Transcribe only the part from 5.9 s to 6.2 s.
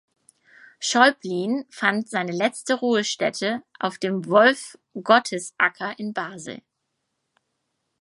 in